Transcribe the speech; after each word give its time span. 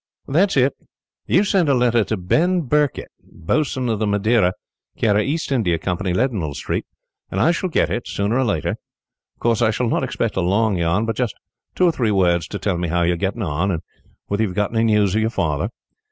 "That 0.27 0.57
is 0.57 0.63
it. 0.63 0.73
You 1.27 1.43
send 1.43 1.69
a 1.69 1.75
letter 1.75 2.03
to 2.05 2.17
Ben 2.17 2.63
Birket, 2.63 3.09
boatswain 3.23 3.87
of 3.87 3.99
the 3.99 4.07
Madeira, 4.07 4.53
care 4.97 5.15
of 5.15 5.21
East 5.21 5.51
India 5.51 5.77
Company, 5.77 6.11
Leadenhall 6.11 6.55
Street; 6.55 6.87
and 7.29 7.39
I 7.39 7.51
shall 7.51 7.69
get 7.69 7.91
it, 7.91 8.07
sooner 8.07 8.39
or 8.39 8.43
later. 8.43 8.71
Of 9.35 9.39
course, 9.41 9.61
I 9.61 9.69
shall 9.69 9.89
not 9.89 10.03
expect 10.03 10.35
a 10.37 10.41
long 10.41 10.75
yarn, 10.75 11.05
but 11.05 11.15
just 11.17 11.35
two 11.75 11.85
or 11.85 11.91
three 11.91 12.09
words 12.09 12.47
to 12.47 12.57
tell 12.57 12.79
me 12.79 12.87
how 12.87 13.03
you 13.03 13.13
are 13.13 13.15
getting 13.15 13.43
on, 13.43 13.69
and 13.69 13.81
whether 14.25 14.41
you 14.41 14.49
have 14.49 14.55
got 14.55 14.73
any 14.75 14.85
news 14.85 15.13
of 15.13 15.21
your 15.21 15.29
father. 15.29 15.69